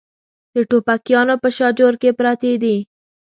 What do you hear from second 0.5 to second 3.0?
د ټوپکیانو په شاجور کې پرتې دي.